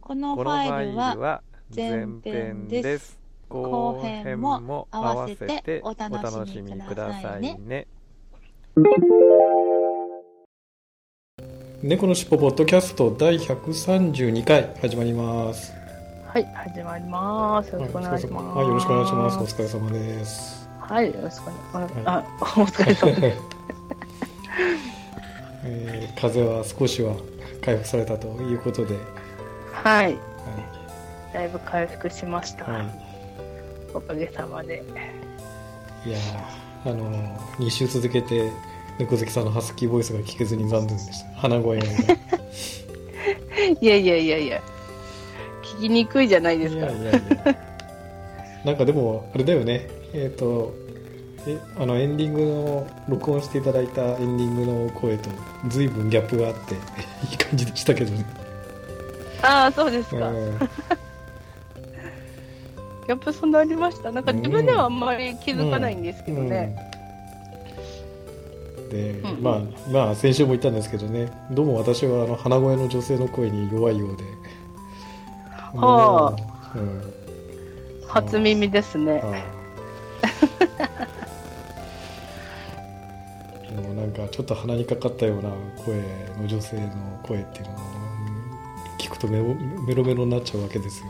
[0.00, 1.42] このファイルは
[1.74, 7.86] 前編です後編も合わせてお楽しみくださいね
[11.82, 15.72] 猫のしっぽポッドキャスト第132回始まります
[16.26, 17.68] はい、始まります。
[17.68, 18.58] よろしくお願いします。
[18.58, 19.38] はい、よろしくお願いします。
[19.38, 20.68] お疲れ様です。
[20.80, 22.04] はい、よろしくお願いします。
[22.04, 23.42] はあ、お疲れ様です。
[25.62, 27.14] えー風邪は少しは
[27.64, 28.98] 回復されたということで、
[29.72, 30.18] はい、
[31.32, 32.64] だいぶ回復しました。
[32.64, 32.90] はい、は
[33.94, 34.82] おかげさまで。
[36.04, 37.10] い、いやーあの
[37.56, 38.52] 2週続けて
[38.98, 41.40] 猫好きさんのハスキーボイスが聞けずに残念でした。
[41.40, 41.84] 鼻声が。
[43.80, 44.62] いやいやいやいや、
[45.62, 46.80] 聞きにくいじゃないですか。
[46.80, 47.20] いやいやいや。
[48.64, 49.88] なんかでもあれだよね。
[50.12, 50.83] えっ、と。
[51.46, 55.28] えあのエンディングの録音していただいたエンディングの声と
[55.68, 56.74] 随分ギャップがあって
[57.30, 58.24] いい感じでしたけどね、
[59.42, 60.28] ああ、そうですか。
[60.28, 60.58] うん。
[63.06, 64.10] ギャップそんなありました？
[64.10, 66.74] なんか自分ではあんまり気づかないんですけどね。
[68.78, 68.88] うん。
[68.88, 69.42] で、うん。
[69.42, 69.60] まあ
[69.90, 71.30] まあ先週も言ったんですけどね。
[71.50, 74.24] どうも私はあの鼻声の女性の声に弱いようで。
[75.76, 77.02] はあ、うん、
[78.06, 79.22] 初耳ですね。
[83.80, 85.50] なんかちょっと鼻にかかったような
[85.84, 85.96] 声
[86.40, 88.04] の女性の声っていうのは、うん
[88.98, 89.54] 聞くとメロ
[89.86, 91.06] メロメロになっちゃうわけですよ、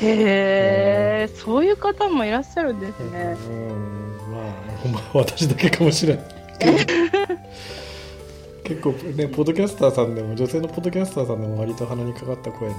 [0.00, 3.36] へえ、そういう方もいらっしゃるんですね。
[3.50, 6.24] うんまあほんま私だけかもしれない。
[6.58, 6.72] け ど
[8.64, 12.74] 結構ねポッドキャスターさんでも女性のポッドキャスターさんでも割と鼻にかかった声の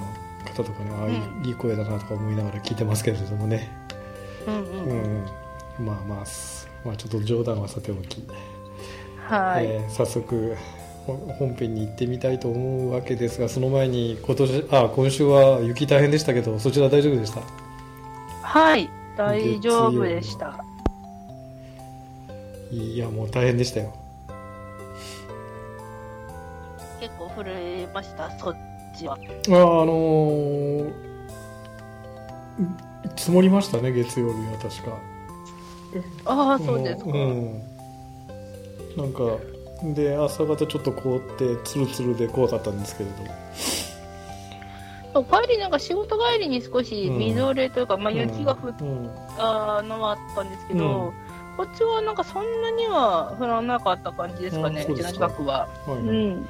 [0.46, 3.69] 方とかねああいい,、声だなとか思いながら聞いてますけれどもね、
[4.48, 4.58] うんう
[4.90, 5.84] うん。
[5.84, 8.24] ん、まあまあすまあちょっと冗談はさておき、
[9.28, 9.66] はい。
[9.66, 10.56] えー早速
[11.06, 17.42] ほ本編に行ってみたいと思うわけですがその前に今年あ今週は雪大変でしたけどそちら大丈夫でした？
[18.42, 20.64] はい、大丈夫でした。
[22.70, 23.94] いやもう大変でしたよ
[27.00, 28.56] 結構震えました、そっ
[28.98, 29.14] ちは。
[29.14, 30.92] ああのー
[33.16, 34.98] 積もりましたね月曜日は確か
[36.26, 37.12] ああ、そうですか。
[37.12, 37.62] うん、
[38.97, 39.38] なんか
[39.96, 43.16] で朝方ちょっと凍ってツルツルで怖かったんですけれど。
[45.24, 49.09] 帰りなんか仕事帰りに少しみぞれというか、まあ、雪が降っうん。
[49.38, 51.13] たのはあったんですけど、うん。
[51.57, 55.13] こっちはなんかそんなには降らなかった感じですかね、ううですか。
[55.13, 55.68] 近くは。
[55.86, 56.00] はいはい。
[56.02, 56.47] うん。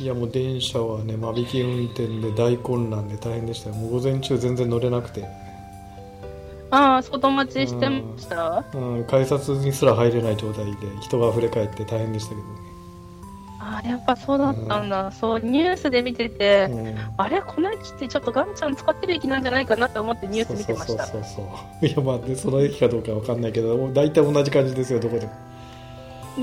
[0.00, 3.76] いやもう電車はね間引き運転で大混乱で大変でしたよ。
[3.76, 5.26] もう午前中全然乗れなくて、
[6.72, 12.40] ああ、外待ちしてました、うん、改札にすら入れない状態で人が溢れ返って大変でしたけ
[13.64, 15.12] ああ、やっぱそうだったんだ。
[15.12, 17.40] そう、ニュースで見てて、どね、あれ？
[17.42, 21.06] この駅ってちょっとガンちゃん使ってる駅なんじゃないかなと思ってニュース見てました。
[21.06, 21.42] そうそうそ
[21.82, 25.32] ういやまあねその駅かどうかわかんないけど大体同じ感じですよどこでも。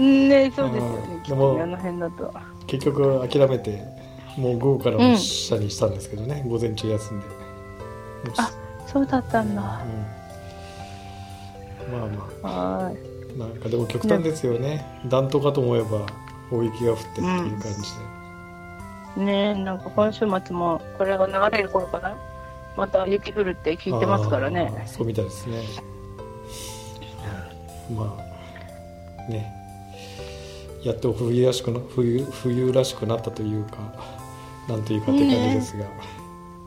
[0.01, 1.15] ねそうですよね。
[1.15, 2.33] うん、きっとあの辺だと。
[2.67, 3.83] 結局諦めて
[4.37, 7.25] もう午後からも車にしたんですけどね、午前中休んで。
[8.37, 8.49] あ
[8.87, 9.81] そうだったんだ。
[9.83, 10.18] うん
[11.91, 12.97] まあまはーい。
[13.35, 14.85] あなんかでも極端ですよね。
[15.07, 16.05] 暖冬かと思えば
[16.51, 17.61] 大雪が降ってっていう感
[19.15, 22.15] じで、ねえ、なんか今週末もこれが流れる頃かな。
[22.75, 24.83] また雪降るって聞いてますからね。
[24.87, 25.63] そうみたいですね。
[27.95, 29.53] まあね。
[30.83, 33.77] やっと冬らしくな冬冬らしくなったというか
[34.69, 35.85] なんというかって感じですが、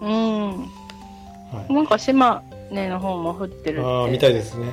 [0.02, 0.50] うん。
[0.58, 3.86] はい、なんか島根の方も降ってるって。
[3.86, 4.66] ああみたいですね、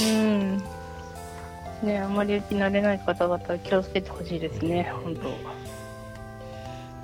[0.00, 0.16] うん。
[0.16, 0.22] う
[0.54, 0.58] ん。
[0.58, 5.22] ねえ、あまり雪慣れない方々は気をつけてほしいですね、本当。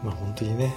[0.04, 0.72] まあ本当にね。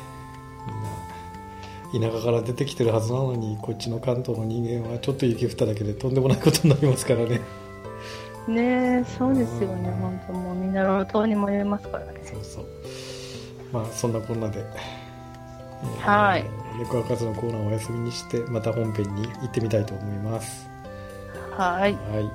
[1.93, 7.41] みんな田舎から出てきてるはずなのにこっちの関東の人間はちょっと雪降っただけでとんでもないことになりますからね。
[8.47, 10.55] ねえ、そうですよね、本当もう。
[10.55, 12.21] みんな路頭に迷いますからね。
[12.23, 12.65] そうそう。
[13.71, 14.85] まあそんなこんなで、えー
[16.01, 16.45] はい
[16.79, 20.67] 猫博士のコーナーをお休みにしてまた本編に行ってみたいと思います
[21.57, 21.93] はい。
[21.93, 22.31] はい。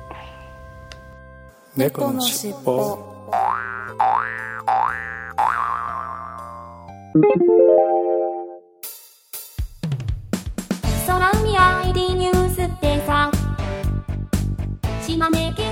[1.76, 2.98] 猫のしっぽ
[11.06, 13.30] 空海 ID ニュースってさ。
[15.06, 15.66] 島根県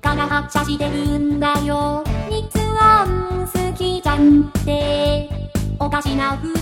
[0.00, 2.02] から発車してるんだよ。
[2.28, 2.50] 日
[2.80, 5.28] 安好きじゃんって。
[5.78, 6.52] おかしな二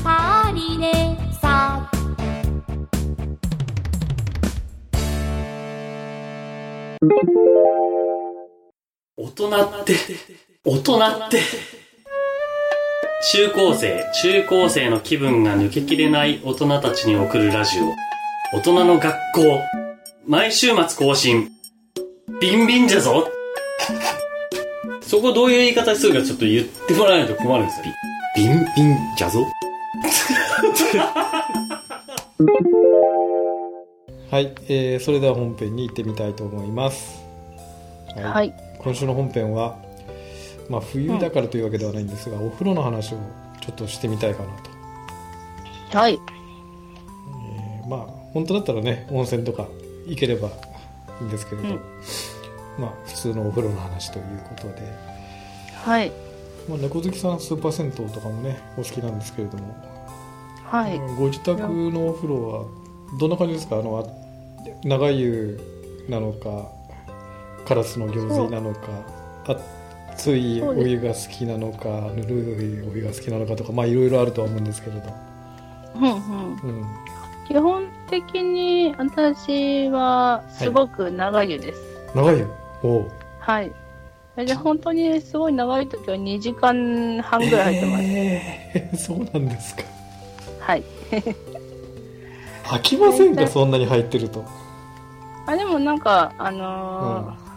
[0.52, 1.88] 人でさ
[7.02, 7.08] 大
[9.28, 9.94] 人って、
[10.66, 11.40] 大人って。
[13.32, 17.84] 中高生、中高生の気分が抜けきれない大人たちに送るラジオ。
[18.58, 19.62] 大人の学校。
[20.26, 21.48] 毎週末更新。
[22.38, 23.30] ビンビンじゃぞ
[25.00, 27.86] そこどういう言い方するかちょっと言ってもらわないと困るんですよ。
[28.36, 29.46] ビンビンじゃぞ
[34.30, 37.20] はい、えー、それでは本編に行ってみたいと思います。
[38.14, 38.54] ははい。
[38.78, 39.76] 今週の本編は、
[40.68, 43.18] まあ、冬だからというわけではないんですが、お風呂の話を
[43.60, 44.50] ちょっとしてみたいかな
[45.90, 45.98] と。
[45.98, 46.14] はい。
[46.14, 48.00] えーまあ
[48.32, 49.66] 本当だったらね温泉とか
[50.06, 50.52] 行ければい
[51.22, 51.80] いんですけれど、うん
[52.78, 54.74] まあ普通のお風呂の話ということで、
[55.74, 56.12] はい。
[56.68, 59.74] まあ、猫好きさんスーパー銭湯とかもねお好きなんですけれども、
[60.62, 61.00] はい。
[61.18, 62.64] ご自宅のお風呂は
[63.18, 63.78] どんな感じですか？
[63.80, 64.19] あのあ
[64.84, 65.58] 長湯
[66.08, 66.68] なのか
[67.66, 68.88] カラスの行水なのか
[70.12, 75.02] 熱いお湯が好きなのかぬるいお湯が好きなのかとかまあいろいろあるとは思うんですけれど、
[75.96, 76.52] うんうん。
[76.52, 76.84] うん、
[77.48, 81.80] 基本的に私はすごく長湯です。
[82.14, 82.46] 長湯？
[82.82, 83.72] おうはい。
[84.36, 88.04] で本当にすごい長い時は2時間半ぐらい入ってます。
[88.04, 89.82] えーそうなんですか
[90.60, 90.84] はい。
[92.70, 94.44] 飽きませんかそんなに入ってると。
[95.46, 97.50] あ、でもなんか、あのー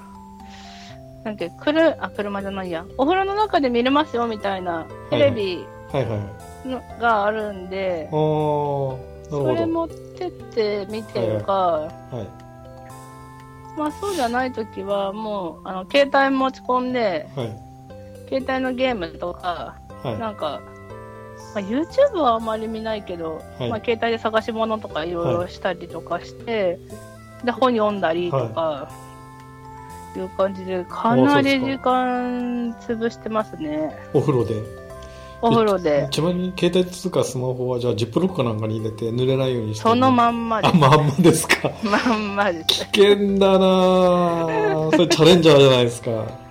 [1.24, 2.83] なんか、くる、あ、車じゃないや。
[2.98, 6.18] お風呂の中で見れますよみたいなテレビはいは
[6.65, 6.68] い。
[6.68, 8.98] のがあるんで、そ
[9.56, 12.27] れ持ってって見てるか、どはい。
[13.77, 17.59] まあそうじゃない時はもう、あの、携帯持ち込んで、はい。
[18.30, 20.19] 携帯のゲームとか、はい。
[20.19, 20.59] なんか、
[21.53, 26.79] まあ、YouTube はあんまり見ないけど、はいまあ、携帯で探し物とかいろいろしたりとかして、
[27.44, 28.89] で本読んだりとか、
[30.15, 33.95] い、う感じでかなり時間潰してますね。
[34.13, 34.55] お風呂で。
[35.41, 36.07] お風呂で。
[36.09, 41.69] ちなみに携帯とかスマホはじゃあジップロックかなんかに入れて濡れないようにしてそのまんまであまんまですか。
[41.83, 42.67] まんまです。
[42.67, 44.91] 危険だなぁ。
[44.91, 46.43] それチャレンジャーじゃないですか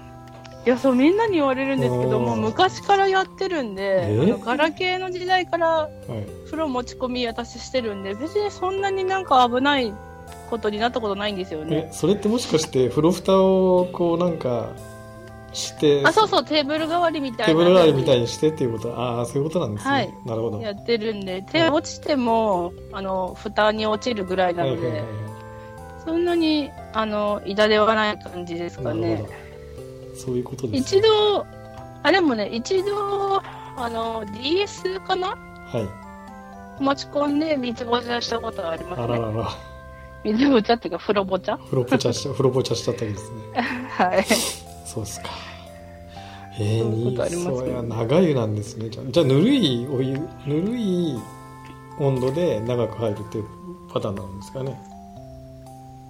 [0.65, 4.21] いやそうみんなに言われるんですけどもう昔からやってるんでえ？
[4.21, 5.91] あのガラケーの時代からはい。
[6.45, 9.93] 風呂持ち込み私してるんで別にそんなになんか危ない
[10.51, 11.89] ことになったことないんですよね。
[11.91, 14.71] えそれってもしかして風呂蓋をこうなんか
[15.53, 18.97] してあそうそうテーブル代わりみたいなテーブル代わりみたいにしてっていうこと？
[18.97, 20.15] ああそういうことなんですね、はい。
[20.27, 20.61] なるほど。
[20.61, 25.33] やってるんで手落ちてもあの蓋に落ちるぐらいなので、はいはいはい
[26.05, 29.25] そんなにあの痛ではない感じですかね
[30.25, 31.47] そういうことです、一度
[32.03, 33.41] あでもね一度
[33.77, 35.29] あの DS かな？
[35.29, 35.79] は
[36.81, 36.83] い。
[36.83, 39.05] 持ち込んで水ぼちゃしたことはありますね。
[39.05, 39.49] あららら。
[40.25, 41.57] 水ぼちゃっていうか風呂ぼちゃ？
[41.59, 43.39] 風呂ぽちゃし 風呂ぽちゃしちゃったりですね。
[43.89, 44.25] はい。
[44.85, 45.29] そうですか。
[46.59, 47.57] えー、そういうことありますね。
[47.59, 48.91] そうや長湯なんですね。
[48.91, 51.19] じゃあじゃあぬるいお湯ぬるい
[51.99, 53.45] 温度で長く入るっていう
[53.93, 54.79] パターンなんですかね。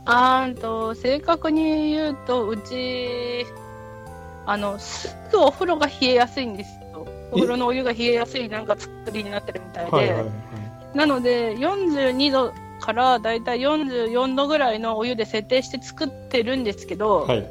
[0.05, 3.47] あーんと正確に言うとうち
[4.47, 7.07] あのすぐお風呂が冷えやすいんですよ。
[7.31, 10.31] お風呂のお湯が冷えやすいなんか作りになってるみたいで、はいはいはい。
[10.95, 17.47] なので42度からだいたい44度ぐらいのお湯で設定して作ってるんですけど、はい。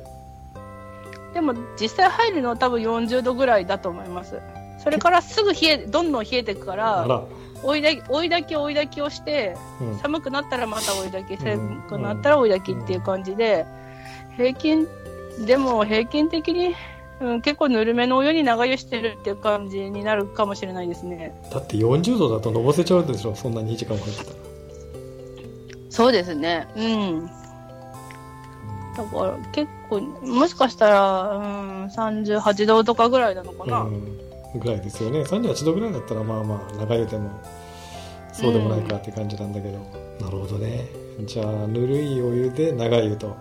[1.34, 4.40] でも実際入るのは多分40度ぐらいだと思います。
[4.84, 7.06] それからすぐ冷えどんどん冷えていくかあら。
[7.08, 7.24] ら、
[7.64, 11.38] 追いだき追いだき追いだきをしてうん、寒くなったらまた追いだきん。
[11.38, 13.66] 寒くなったら追いだきっていう感じで
[14.36, 14.88] 平均
[15.46, 16.76] でも平均的に、
[17.20, 21.40] うん、結構ぬるめのお湯に長湯してるっていう感じになるかもしれないですね。
[21.52, 23.36] だって40度だとのぼせちゃうでしょ？
[23.36, 24.24] そんなに2時間も入って。
[24.26, 24.38] たら
[25.90, 26.68] そうですね。
[26.76, 27.28] うん。
[28.98, 34.18] だから結構もしかしたら、うん、38度とかぐらいなのかな、うん。
[34.60, 35.22] ぐらいですよね。
[35.22, 37.30] 38度ぐらいだったらまあまあ長湯でも
[38.34, 39.78] そうでもないかって感じなんだけど、
[40.20, 40.86] なるほどね。
[41.26, 43.36] じゃあぬるいお湯で長湯と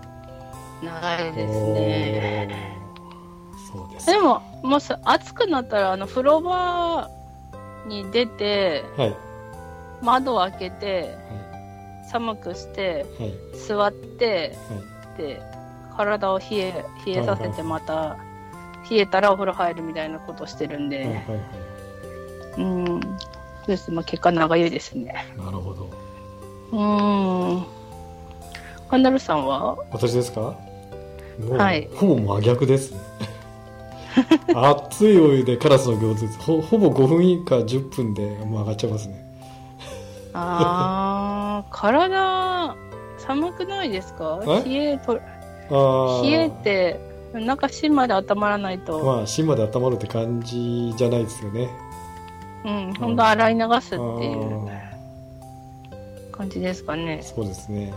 [0.83, 2.79] 長いですね。
[3.73, 7.09] そうですでももし暑くなったらあの風呂場
[7.87, 9.17] に出てはい。
[10.03, 11.15] 窓を開けて
[12.11, 13.35] 寒くしてはい。
[13.69, 14.77] 座っては
[15.15, 15.19] い。
[15.19, 15.43] で
[15.97, 18.17] 体を冷え冷えさせてはいまた
[18.91, 21.41] 冷えたらお風呂入るみたいなことしてるんで、はいはいはい。
[22.59, 22.63] う
[22.99, 23.01] ん。
[23.03, 23.93] そうです。
[23.93, 25.15] まあ、結果長湯ですね。
[25.37, 25.91] なるほど。
[26.73, 27.67] うーん。
[28.89, 29.77] カンダルさんは？
[29.93, 30.57] 私ですか？
[31.49, 31.89] はい。
[31.95, 32.99] ほぼ真逆ですね。
[34.55, 36.27] 熱いお湯でカラスの行列。
[36.39, 39.25] ほほぼ5分以下10分でもう上がっちゃいますね。
[40.33, 42.77] あー、体、
[43.19, 44.41] 寒くないですか？
[44.47, 44.65] え？
[44.65, 45.15] 冷えと、
[46.23, 47.01] 冷えて、
[47.35, 51.69] 中芯まで温まらないと、まあ芯まで温まるって感じじゃないですよね。
[52.65, 53.99] うん、ほんと洗い流すってい
[54.35, 57.21] うあ感じですかね。
[57.23, 57.35] ー。
[57.35, 57.93] そうですね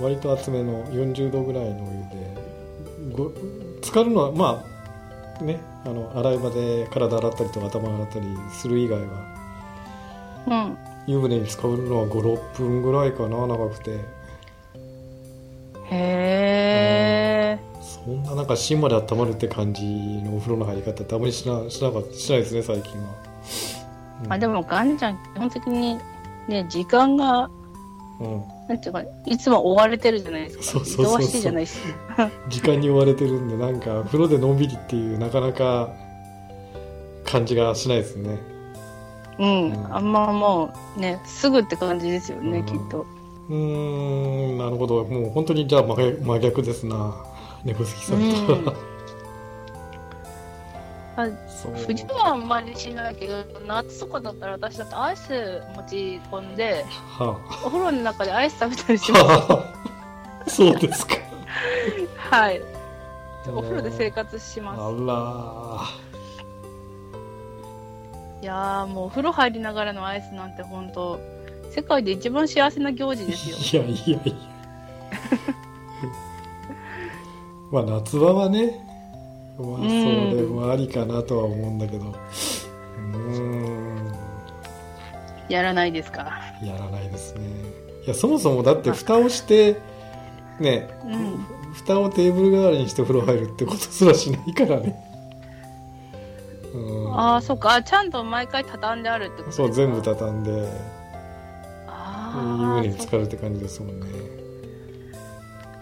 [0.00, 3.30] 割と厚めの40度ぐらいのお湯でご
[3.82, 4.64] 浸かるのはま
[5.40, 9.06] あねあの洗い場で体洗ったりとか頭洗ったりする以外は
[10.46, 10.78] うん。
[11.06, 14.00] 湯船に使うのは56分ぐらいかな長くて
[15.90, 23.08] へそんななんか芯まで温まるって感じのお風呂の入り方ってあまりしなしなかったしないですね最近は、
[24.22, 24.34] うんー。
[24.34, 25.98] あ、でも、ガンちゃん、基本的に、
[26.48, 27.50] ね、時間が、
[28.20, 30.64] うん、なんていうか、いつも追われてるじゃないですか。
[30.64, 31.78] そうそうそうそう忙しいじゃないし。
[32.48, 35.90] 時間に追われてるんでなんか風呂でのんびりっていうなかなか
[37.24, 38.38] 感じがしないですね
[39.38, 39.72] うん。
[39.72, 43.06] うんあんまもう、ね、すぐって感じですよね、うんきっと。
[43.48, 47.14] うーんなるほどもう本当にじゃあ真逆真逆ですな
[47.64, 48.93] 猫好きさんと、うん
[51.16, 56.84] あそう冬はあんまりしないけど、夏とかだったら私だってアイス持ち込んで、
[57.18, 59.24] はお風呂の中でアイス食べたりしあます。
[59.24, 59.74] は
[60.46, 61.14] あそうですか
[62.16, 62.60] はい。
[63.48, 64.80] お風呂で生活します。
[64.80, 66.00] あ
[68.42, 71.18] いやーもうお風呂入りながらのアイスなんて本当
[71.70, 73.82] 世界で一番幸せな行事ですよ。
[73.82, 74.34] らいやいやいや
[77.72, 78.93] まあ夏場はね
[79.58, 82.06] まあそれもありかなとは思うんだけど。
[82.06, 84.12] うーん。
[85.48, 86.32] やらないですか？
[86.62, 87.42] やらないですね。
[88.04, 89.76] いやそもそもだって蓋をして
[90.60, 91.46] ねうん。
[91.74, 94.94] 蓋をテーブル代わりにして風呂入るってことすらしないからね。
[96.72, 97.14] うん。
[97.14, 97.74] ああ、そっか。
[97.74, 100.94] あちゃんと毎回畳んであるってことそう全部畳んで。
[102.36, 103.16] 湯船に浸か。
[103.18, 104.06] るって感じですもんね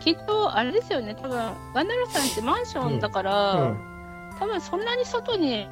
[0.02, 1.14] きっと、あれですよね。
[1.14, 1.38] 多分、
[1.75, 3.78] ガンダルさんってマンションだから、うん。
[4.38, 5.66] 多分そんなに外に、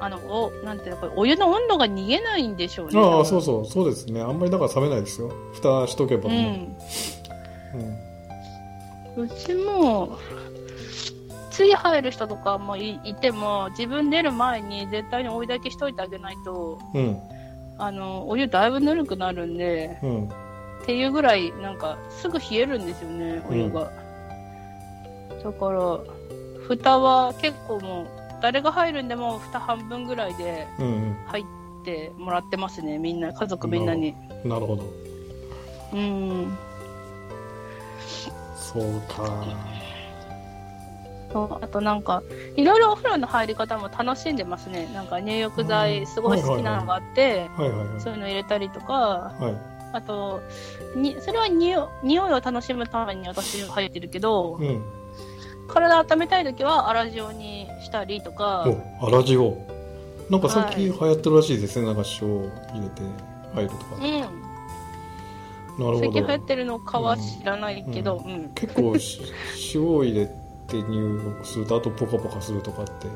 [0.00, 3.00] あの、お、なんていうの、これお湯の温度が逃げないんでしょうね。
[3.00, 4.20] ああそうそうそうですね。
[4.20, 5.30] あんまりだから冷めないですよ。
[5.52, 6.76] 蓋しとけばうね、ん。
[9.16, 9.24] うん。
[9.24, 10.18] うちも、
[11.50, 17.18] つい入る人とかもいいても、自分出る前に絶対にお湯だけしといてあげないと、うん。
[17.78, 20.28] あの、お湯だいぶぬるくなるんで、うん
[20.82, 23.90] っていうぐらい、なんか、すぐ冷えるんですよね、お湯が。
[25.42, 25.98] だから、
[26.66, 28.06] 蓋は結構もう、
[28.42, 31.44] 誰が入るんでも蓋半分ぐらいでうん入っ
[31.84, 34.14] てもらってますね、みんな、家族みんなに。
[34.44, 34.84] うんなるほど。
[35.92, 36.58] うん。
[38.56, 39.44] そうか。
[41.62, 42.22] あとなんか、
[42.56, 44.90] いろいろお風呂の入り方も楽しんでますね。
[44.92, 47.48] なんか入浴剤すごい好きなのがあって、
[47.98, 50.40] そういうの入れたりとか、はいあと、
[50.96, 54.82] にそれは匂い匂いを楽しむために私入ってるけど、うん。
[55.68, 58.64] 体温めたい時は粗塩にしたりとか、
[59.00, 59.72] お粗塩。
[60.30, 62.44] なんか最近は流行ってるらしいですね、なんか塩入
[62.80, 63.02] れて
[63.54, 64.32] 入るとか、うん、なる
[65.78, 68.50] ほ最近流行どってるのかは知らないけど、うん。
[68.54, 69.20] 結構し
[69.74, 73.08] 塩を入れて入浴するとあとポカポカするとかって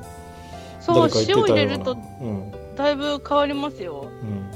[0.81, 2.53] そう、塩入れるとうん。
[2.77, 4.09] だいぶ変わりますよ。
[4.23, 4.51] うんうん。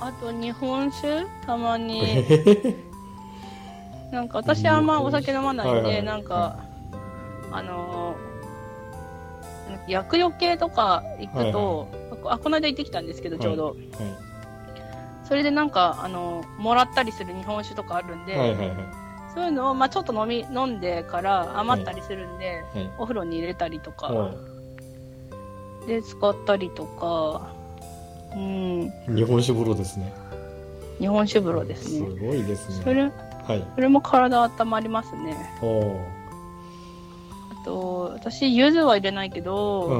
[0.00, 1.24] あと日本酒？
[1.44, 2.02] たまに。
[4.12, 6.02] なんか私あんまお酒飲まないんで、はいはい。
[6.04, 6.58] なんか、
[7.50, 8.26] あのー
[9.88, 11.88] 薬用系とか行くと、
[12.26, 13.76] あこの間行ってきたんですけど、ちょうど。
[15.24, 18.68] それでなんか、あのーもらったりする日本酒とかあるんで、はいはいはい。
[18.68, 18.76] はい
[19.34, 22.90] そういうのを、まあちょっと飲み、飲んでから余ったりするんで、はい。
[22.96, 24.32] お風呂に入れたりとか、は
[25.84, 25.88] い。
[25.88, 27.48] で使ったりとか、
[28.36, 30.12] うん、日本酒風呂ですね。
[30.98, 31.98] 日本酒風呂ですね。
[31.98, 32.84] すごいですね。
[32.84, 33.08] それ、は
[33.54, 33.64] い。
[33.74, 35.36] それも体温まりますね。
[35.58, 39.98] あと、私、柚子は入れないけど、うん。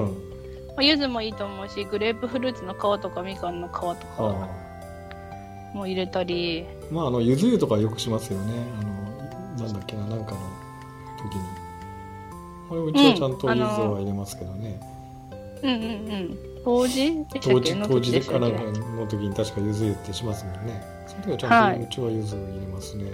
[0.77, 4.67] まあ、柚子もいいと思うし、グレープフルーツの皮とかみかんの皮とあかあ
[5.77, 8.55] も入れたり、まああのゆず湯とかよくしますよね。
[8.81, 8.85] あ
[9.63, 10.39] のなんだっけななんかの
[11.19, 11.43] 時に。
[12.71, 14.81] あれうちはちゃんとうんゆずあのは入れますけどね、
[15.63, 16.37] うんうんうん。
[16.67, 17.25] 当時？
[17.33, 17.75] でした当っけ？
[17.75, 20.83] 当時時でかなんかの時に確かゆず湯ってしますもんね。
[21.07, 21.81] その時はちゃんと、はい。
[21.81, 23.05] うちはゆず入れますね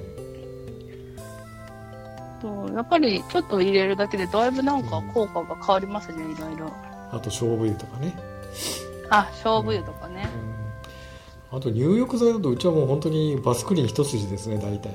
[2.41, 6.73] そうやっぱりちょっと入れるだけでだいぶなんか効果が変わりますね、いろいろ。
[7.13, 8.15] あと勝負湯とかね、
[9.11, 10.27] あ、勝負湯とかね。
[11.53, 14.93] うん、あと入浴剤だとうちはもう本当にバスクリン一筋ですね大体。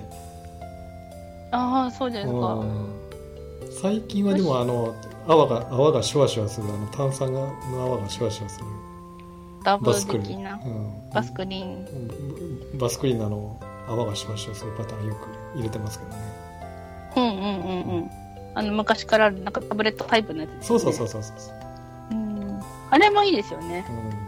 [1.52, 2.32] ああ、そうですか。
[2.32, 2.90] うん。
[3.70, 4.96] 最近はでもあの
[5.28, 8.66] 泡が泡がシュワシュワするあの炭酸がの泡がシュワシュワする
[9.64, 10.54] ダブルバスクリン、的な。
[10.54, 11.86] うん、バスクリーン。
[12.74, 16.18] うんバスクリンのあの泡がシュワシュワするパターンよく入れてますけどね
[17.16, 18.12] うんうんうんうん。
[18.54, 20.58] あの、昔からあるなんかタブレットタイプのやつね。
[20.62, 21.56] そうそうそうそうそうそう、
[22.12, 22.60] うん。
[22.90, 23.86] あれもいいですよね。
[23.90, 24.28] うん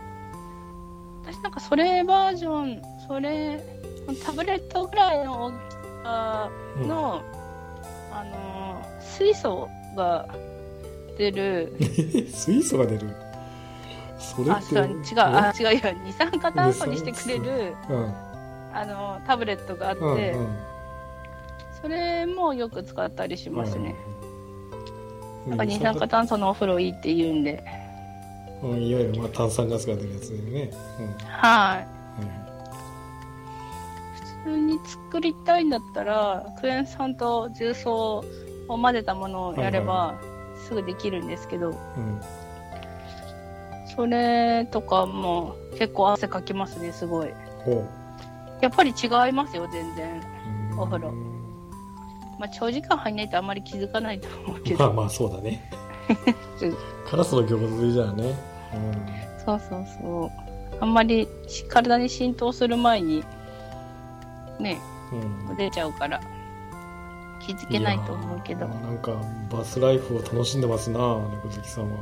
[1.32, 3.64] 私なんかそれバージョン、それ、
[4.26, 5.56] タブレットぐらいの大き
[6.04, 6.50] さ
[6.82, 7.22] の、
[8.12, 10.28] あのー、水素が
[11.20, 11.74] 出る、
[12.32, 13.10] 水素が出る。
[14.18, 18.14] それあ、って違う、違う、あ、違うよ、二酸化炭素にしてくれる、うん。
[18.74, 20.58] あのー、タブレットがあって、うんうん。
[21.82, 23.96] それもよく使ったりしますね。
[25.46, 25.50] うん。
[25.52, 27.64] なんか二酸化炭素のお風呂いいって言うんで。
[28.64, 31.08] うん、いわゆるまあ炭酸ガスが出るやつだよね、うん。
[31.26, 31.78] はい。
[31.78, 31.88] はい
[34.46, 38.24] 普通に作りたいんだったら、クエン酸と重曹
[38.70, 40.29] を混ぜたものをやれはいば、
[40.70, 42.22] すぐできるんですけど、うん。
[43.96, 47.34] それとかも結構汗かきますね、すごい。
[47.66, 47.86] ほ
[48.62, 50.22] やっぱり違いますよ、全然。
[50.78, 51.12] うお風呂。
[52.40, 54.80] まあ、長時間入んないとあんまり気づかないと思うけど。
[54.80, 55.68] まあまあそうだね。
[57.10, 58.36] カラスの行水じゃあね、
[59.44, 60.32] そうそうそう。
[60.80, 63.24] あんまりし体に浸透する前に、
[64.60, 64.80] ね、
[65.12, 65.50] うん。
[65.50, 66.22] うん、出ちゃうから、
[67.50, 68.68] 気づけないと思うけど。
[68.68, 69.16] なんか
[69.50, 71.98] バスライフを楽しんでますな猫好きさんは、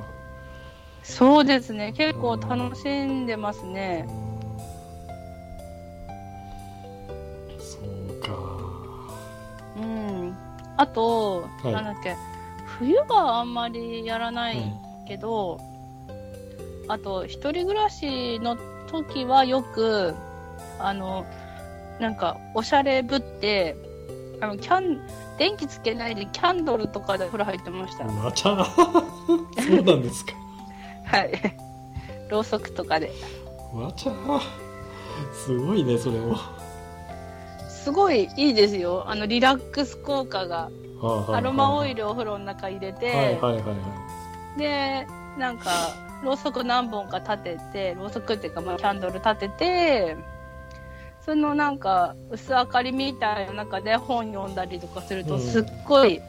[1.03, 4.05] そうですね、結構楽しんでますね。
[4.09, 4.11] う
[7.55, 7.59] ん。
[7.59, 8.33] そうか。
[9.77, 10.37] うん。
[10.75, 11.73] あと、はい。
[11.73, 12.17] なんだっけ、
[12.79, 14.57] 冬はあんまりやらない
[15.07, 15.61] けど、
[16.89, 20.13] あと、一人暮らしの時はよく、
[20.77, 21.25] あの、
[22.01, 23.77] なんか、おしゃれぶって、
[24.39, 24.99] あの、キャン、
[25.37, 28.05] 電気つけないでキャンドルとかで風呂入ってました。
[28.05, 29.33] まちゃ そ
[29.79, 30.33] うなんですか
[31.05, 31.31] はい。
[32.29, 33.11] ろうそくとかで。
[33.73, 34.13] まちゃ
[35.33, 36.37] すごいねそれも
[37.67, 39.05] すごいいいですよ。
[39.07, 40.69] あの、リラックス効果が。
[41.29, 45.69] アロマオイルお風呂の中入れて、はいはいはいはいで、なんか、
[46.23, 50.17] ろうそく何本か立てて、ろうそくっていうか、まあ、キャンドル立てて、
[51.27, 55.41] そのなんか、薄明かりみたいな中で本読んだりとかすると、うん。
[55.41, 56.21] すっごい、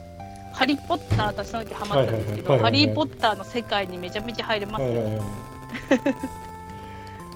[0.51, 4.87] ハリー・ポッター、私その時ハマったんですけど、ハリー・ポッターの世界にめちゃめちゃ入れますよ。
[4.89, 5.21] はいはいはい。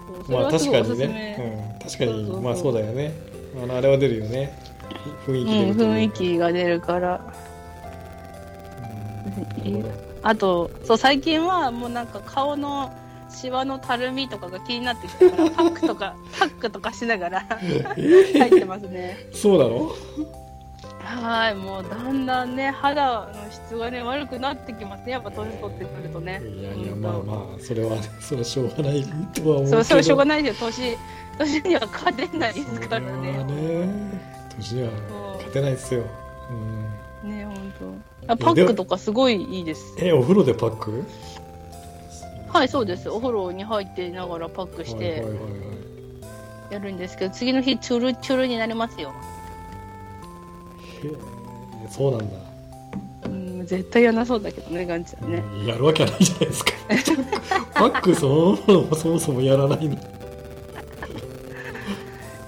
[0.08, 1.08] そうそれまあ確かにね。
[1.08, 3.14] め。、うん、確かにまあそうだよね。
[3.64, 4.60] あのあれは出るよね。
[5.26, 7.22] 雰囲うん、気出るうか雰囲気が出るから。
[9.66, 9.86] うん。
[10.22, 12.92] あと、そう、最近はもうなんか顔の
[13.34, 19.30] シワのたるみとかが気になってきたから、パックとか、 パックとかしながら 入ってますね。
[19.34, 19.92] そうなの
[21.04, 25.12] はい、もうだんだんね、肌の質がね、悪くなってきますね。
[25.12, 26.42] やっぱ年取ってくるとね。
[26.42, 30.70] いやいやうんまあまあそれはねそれはしょうがないとは思うそう、それはしょうがないですよ。
[30.70, 30.98] 年、
[31.38, 33.44] 年には勝てないですからね。
[33.44, 34.90] ね年には
[35.38, 36.04] 勝てないですよ、
[37.24, 37.74] うん、ね、本
[38.28, 38.34] 当。
[38.34, 39.96] あパックとかすごいいいです。
[40.00, 41.04] えお風呂でパック？
[42.54, 43.10] はい、そうです。
[43.10, 45.24] お風呂に入っていながらパックして
[46.70, 49.12] やるんですけど、次の日、チュルチュルになりますよ。
[51.04, 51.12] へえ
[51.90, 52.36] そうなんだ、
[53.26, 55.44] うん、絶対やなそうだけどね、ガンちゃんね。
[55.62, 56.72] うんやるわけはないじゃないですか。
[57.74, 59.98] パックそのものもそもそもやらないの。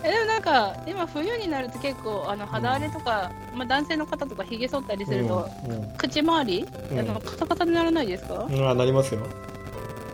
[0.03, 5.91] えでもなんか今冬になると結構あの肌荒れとか、まあ、男性の方とかひげ剃ったりすると、うんうん。
[5.97, 6.99] 口周り、うん。
[6.99, 8.45] あのカサカサにならないですか？
[8.47, 9.21] うんあなりますよ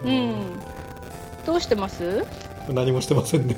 [0.04, 0.60] うん、
[1.46, 2.26] どうしてます？
[2.70, 3.56] 何もしてませんね。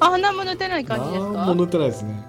[0.00, 1.32] あ何も塗ってない感じですか？
[1.32, 2.22] 何も塗ってないですね、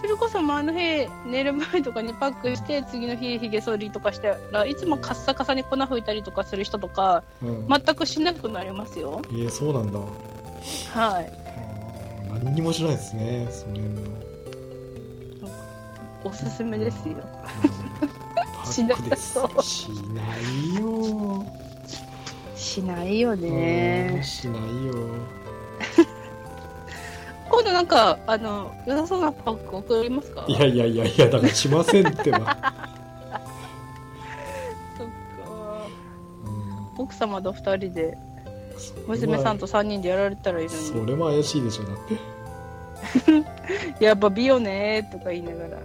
[0.00, 7.48] それこそ前の日寝る前とかにパックして次の日ひげ剃りとかしたらいつもカッサカサに粉吹いたりとかする人とかうん。
[7.48, 9.22] うん全くしなくなりますよ。
[9.26, 9.98] えー、そうなんだ。
[9.98, 11.32] はい。
[12.42, 14.08] 何にもしないですねその辺の。
[16.24, 17.16] おすすめですよ。
[18.00, 18.27] パ
[18.72, 19.62] しなックですそう。
[19.62, 21.44] しないよ。
[22.54, 24.94] しないようんねしないよ。
[27.50, 30.44] 今度なんかあの良さそうなパック送りますか？
[30.48, 32.38] いやいやいやいやだからしませんってば、
[34.98, 35.12] そっか。
[36.44, 37.04] うん。
[37.04, 38.18] 奥様と二人で
[39.06, 42.14] 娘さんと三人でやられたらいいのそれも怪しいでしょだって。
[43.32, 43.44] に
[44.04, 45.78] やっぱ美よねーとか言いながら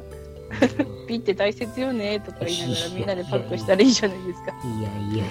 [1.08, 4.51] ピって大切よねとか言いながらみんなでパックしたらいいじゃないですか。
[4.51, 5.25] いやいや。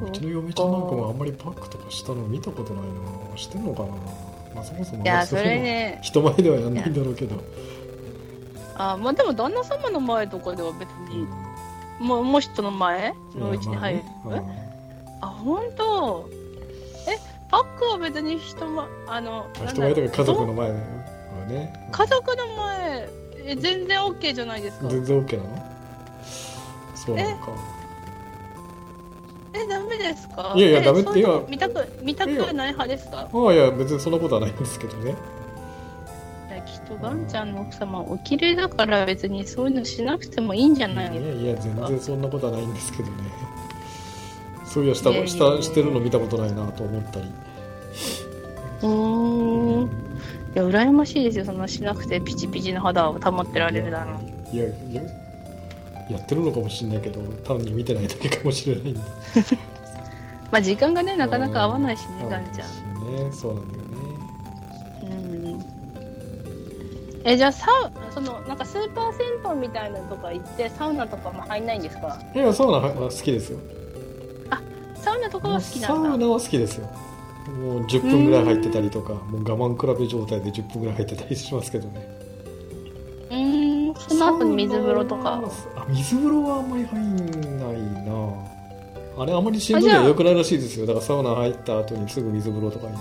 [0.00, 3.36] うんうちの嫁ちゃんなんかもあんまりパックとかしたの見たことないな。
[3.36, 3.88] してんのかな。
[4.54, 7.36] まあそもそもいや、それね、人前ではやんないんだろうけど、
[8.76, 11.26] あまあでも旦那様の前とかでは別に、
[12.00, 14.42] もうもう人の前のうちに入る、ま
[15.20, 16.28] あ本当？
[16.32, 16.39] え、
[17.50, 20.76] パックは別に人ま、あの、人前とか家族の前は
[21.48, 21.88] ね。
[21.90, 23.08] 家族の前、
[23.44, 24.88] え全然 OK じゃないですか。
[24.88, 25.66] 全然 OK なの？
[26.94, 27.52] そうなのか。
[29.52, 30.52] え、ダメですか？
[30.54, 33.28] いやいやえダメっていや見たく、見たくない派ですか？
[33.32, 35.16] ああいや別にそんなことはないんですけどね。
[36.50, 41.40] いやきっとガンちゃんの奥様お綺麗だから別にそういうのしなくてもいいんじゃいやないですか？
[41.40, 43.14] いや全然そんなことはないんですけどね
[44.72, 47.26] そういやしたしたしてるの見たことないなと思ったり。
[48.82, 49.82] うーん。
[49.84, 49.88] い
[50.54, 51.44] や羨ましいですよ。
[51.44, 54.12] そのしなくてピチピチの肌を保ってられるだろ
[54.52, 55.02] ういやいや
[56.10, 58.94] やってるのかもしれないけど単に見てないだけかもしれない
[60.50, 62.68] まあ時間がねなかなか合わないしねガンちゃん。
[63.04, 63.88] んねそうなんだよね。
[65.02, 65.64] うん。
[67.24, 72.18] えじゃあサウそのなんかスーパー銭湯みたいなのとか行ってサウナとかも入んないんですか？
[72.34, 73.58] いやサウナは好きですよ
[75.02, 76.10] サウナとかは好きサなんだ。
[76.10, 76.88] ウナは好きですよ。
[77.58, 82.08] もう10分ぐらい入ってたりとかもう我慢比べ状態で10分ぐらい入ってたりしますけどね。
[83.30, 83.94] うーん。
[83.94, 85.42] その後に水風呂とか。
[85.76, 89.22] あ水風呂はあんまり入んないな。
[89.22, 90.86] あれあまりしんどいは良くないらしいですよ。
[90.86, 92.96] だからサウナ入った後にすぐ水風呂とかに、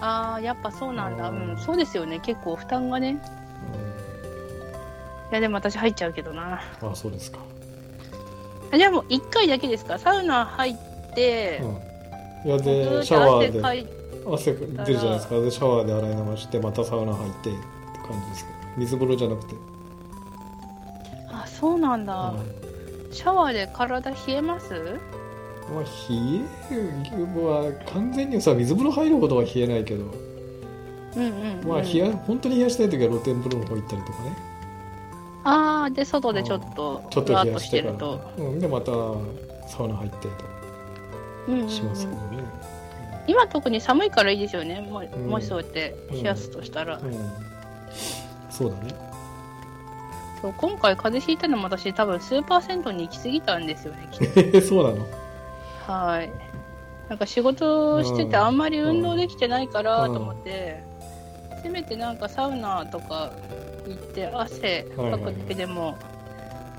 [0.00, 1.28] ああやっぱそうなんだ。
[1.30, 1.52] ううん。
[1.52, 2.20] んそうですよね。
[2.20, 3.20] 結構負担がね。
[5.30, 6.62] いやでも私入っちゃうけどな。
[6.82, 7.57] うん、あそうですか、あ
[8.76, 9.98] じゃあもう1回だけですか？
[9.98, 10.76] サウナ入っ
[11.14, 11.60] て、
[12.44, 13.60] うん、いやずでシャワーで
[14.22, 15.40] と汗出るじゃないですか。
[15.40, 17.58] でシャワーで洗い流してまたサウナ入ってって
[18.06, 18.58] 感じですけど。
[18.76, 19.54] 水風呂じゃなくて、
[21.32, 22.68] あそうなんだ、うん
[23.10, 24.74] シャワーで体冷えます？
[25.72, 25.88] まあ、冷
[26.70, 26.76] え
[27.16, 30.04] るは完全にさ水風呂入ることは冷えないけど、
[31.16, 34.36] うんうん、うん、まあ冷や本当に冷やしたい時は露天風呂の方行ったりとかね
[35.48, 38.92] ああで外でちょっとちょっと冷やしてると、うん、でまた
[39.66, 40.28] サウナ入って
[41.48, 41.66] うんうんうん。
[41.66, 42.44] としますけどね、
[43.26, 44.80] 今特に寒いからいいですよね。
[44.80, 45.26] も,、ん。
[45.26, 47.12] もしそうやって冷やすとしたら、うん。
[48.50, 48.94] そうだね。
[50.40, 54.60] そう今回風邪ひいたのも私多分スーパー銭湯に行き過ぎたんですよねきっと。
[54.62, 55.06] そうなの？
[55.86, 56.30] はい。
[57.08, 58.44] なんか仕事しててうん。
[58.44, 60.84] あんまり運動できてないからうんと思って、
[61.58, 63.32] せめてなんかサウナとか
[63.86, 65.96] 行って汗かくだけでも、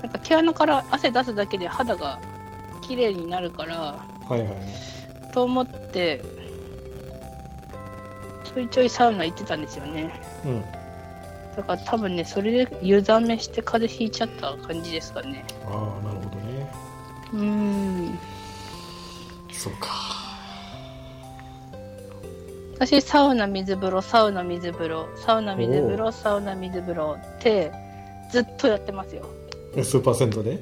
[0.02, 2.18] なんか毛穴から汗出すだけで肌が
[2.82, 5.32] 綺麗になるからはいはい。
[5.32, 6.22] と思って
[8.44, 10.10] ちょいちょいサウナ行ってたんですよね。
[10.44, 10.64] うん。
[11.56, 15.44] だから多分ねそれで湯冷めして風邪ひいちゃった感じですかね。
[15.66, 16.72] ああなるほどね。
[17.32, 18.18] うーん。
[19.52, 19.88] そうか
[22.80, 27.70] 私サウナ水風呂サウナ水風呂サウナ水風呂サウナ水風呂って
[28.32, 29.26] ずっとやってますよ。
[29.76, 30.58] えスーパー銭湯で？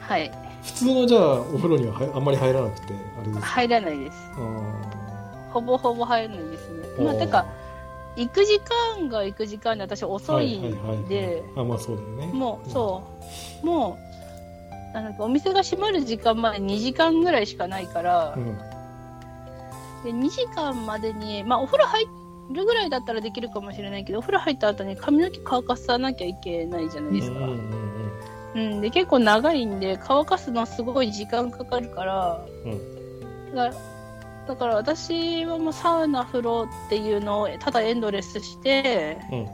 [0.00, 0.30] はい。
[0.62, 3.40] 普通のじゃあお風呂にははあんまり入らなくてあれです。
[3.40, 4.18] か入らないです。
[4.34, 6.88] あほぼほぼ入らないですね。
[6.98, 7.02] ー。
[7.04, 7.46] まあてか
[8.16, 8.60] 行く時
[8.98, 12.26] 間が行く時間で私遅いんで、あまあそうだよね。
[12.34, 13.02] もうそ
[13.62, 13.66] う。
[13.66, 13.96] も
[14.92, 18.58] うなんかお店が閉まる時間まで2時間ぐらいしかないから、うん
[20.04, 22.06] で2時間までに、まあ、お風呂入
[22.50, 33.54] るぐらいだったらできるかもしれないけどお風呂入った後に髪の毛乾かさなきゃいけないじゃないですか、うんで結構長いんで乾かすのすごい時間かかるから、うん。
[33.54, 33.72] だ
[34.48, 39.48] だから私はもうサウナ風呂っていうのをただエンドレスしてうん。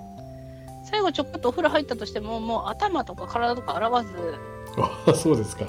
[0.87, 4.11] 最後ちょこっとお風呂入ったとしてももう頭とか体とか洗わず
[5.07, 5.67] あそうですか。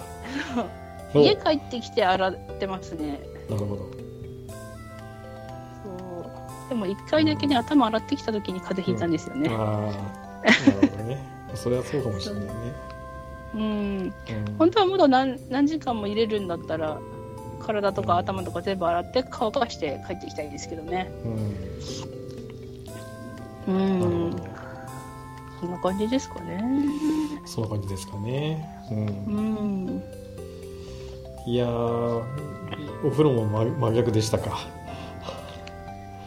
[1.13, 3.19] お家帰ってきて洗ってますね。
[3.49, 4.06] なるほど
[6.77, 11.23] も一回だけね頭洗ってきた時に風邪ひいたんですよね、ああなるほどね。
[11.55, 12.51] それはそうかもしれないね。
[13.55, 13.61] うん。
[13.61, 14.13] うん。
[14.57, 16.99] 本当はもっと何何時間も入れるんだったら
[17.59, 21.11] 体とか頭とか全部洗って乾かして帰ってきたいですけどね。
[23.65, 23.73] うん。
[23.73, 23.77] う
[24.29, 24.35] ん。
[25.59, 26.63] そんな感じですかね。
[27.45, 28.69] そんな感じですかね。
[28.91, 28.99] うん。
[28.99, 29.01] う
[29.91, 30.03] ん。
[31.47, 32.23] いやー
[33.05, 34.67] お風呂も真真逆でしたか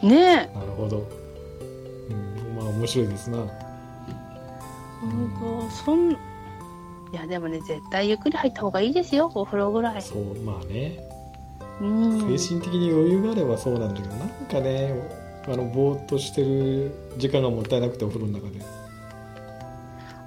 [0.03, 0.59] ねえ。
[0.59, 1.07] なるほど、
[2.09, 3.39] うん、まあ面白いですな。
[5.01, 6.17] 本当そんい
[7.13, 10.03] やでもね絶対ゆっくり入った方がいいですよお風呂ぐらい。
[10.03, 10.99] そうまあね。
[11.81, 12.39] うん。
[12.39, 14.95] 精神的に余裕があればそうなんだけどなんかね
[15.47, 18.61] あのぼーっとしてる時間がもったいなくてお風呂の中で。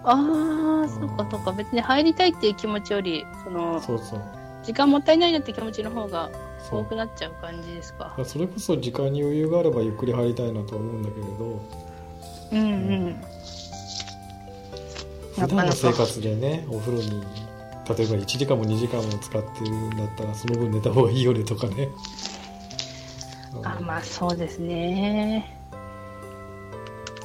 [0.05, 1.51] ああ、そっかそっか。
[1.53, 4.21] 別に入りたいっていう気持ちより、その、そうそう。
[4.63, 6.29] 時間もったいないなって気持ちの方が
[6.71, 8.15] 多くなっちゃう感じですか？
[8.25, 11.61] それこそ時間に余裕があればゆっくり入りたいなとは思うんだけれど
[12.51, 12.63] うんう
[13.09, 13.23] ん。
[15.35, 17.21] 普段の生活でねお風呂に例え
[17.87, 21.89] ば1時間も2時間も使ってるんだったらその分寝た方がいいよねとかね
[23.63, 25.57] あまあそうですね。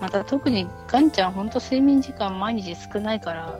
[0.01, 3.59] また特にガンちゃん本当睡眠時間毎日少ないから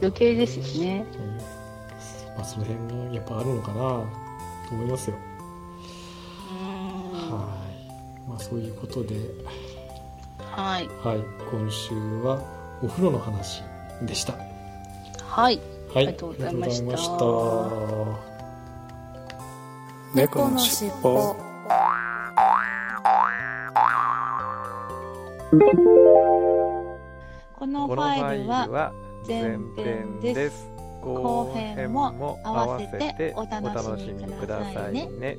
[0.00, 1.04] 余計ですよね。
[1.18, 1.36] うん
[2.36, 4.04] まあ、その辺もやっぱあるのかな
[4.70, 5.16] と思いますよ。
[6.52, 7.30] うん。
[7.32, 7.48] は
[8.26, 8.28] い。
[8.28, 9.16] まあそういうことで。
[10.38, 10.88] はい。
[11.04, 11.18] はい。
[11.50, 12.40] 今週は
[12.82, 13.62] お風呂の話
[14.02, 14.34] でした。
[15.24, 15.60] はい。
[15.92, 16.06] はい。
[16.06, 16.84] ありがとうございました。
[20.14, 21.36] 猫のしっぽ。
[27.58, 28.92] このファイルはァイルは
[29.26, 30.69] 前前編編です。
[31.00, 35.38] 後編も合わせてお楽しみくださいね。